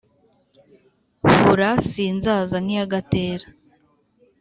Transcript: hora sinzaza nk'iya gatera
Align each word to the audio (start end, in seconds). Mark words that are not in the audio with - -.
hora 1.47 1.69
sinzaza 1.89 2.57
nk'iya 2.63 2.85
gatera 2.93 3.45